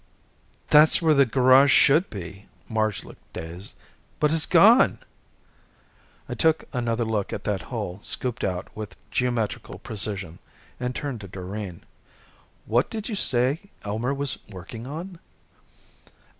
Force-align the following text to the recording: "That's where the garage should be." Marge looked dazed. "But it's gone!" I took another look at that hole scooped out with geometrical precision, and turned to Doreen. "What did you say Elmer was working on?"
"That's 0.71 0.99
where 0.99 1.13
the 1.13 1.27
garage 1.27 1.69
should 1.71 2.09
be." 2.09 2.47
Marge 2.67 3.03
looked 3.03 3.33
dazed. 3.33 3.73
"But 4.19 4.33
it's 4.33 4.47
gone!" 4.47 4.97
I 6.27 6.33
took 6.33 6.63
another 6.73 7.05
look 7.05 7.31
at 7.31 7.43
that 7.43 7.61
hole 7.69 7.99
scooped 8.01 8.43
out 8.43 8.75
with 8.75 8.95
geometrical 9.11 9.77
precision, 9.77 10.39
and 10.79 10.95
turned 10.95 11.21
to 11.21 11.27
Doreen. 11.27 11.83
"What 12.65 12.89
did 12.89 13.09
you 13.09 13.15
say 13.15 13.69
Elmer 13.83 14.11
was 14.11 14.39
working 14.49 14.87
on?" 14.87 15.19